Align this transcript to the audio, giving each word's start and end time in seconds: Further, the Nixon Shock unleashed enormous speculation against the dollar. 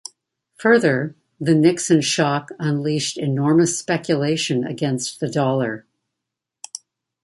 Further, 0.57 1.15
the 1.39 1.53
Nixon 1.53 2.01
Shock 2.01 2.49
unleashed 2.57 3.19
enormous 3.19 3.77
speculation 3.77 4.63
against 4.65 5.19
the 5.19 5.29
dollar. 5.29 5.85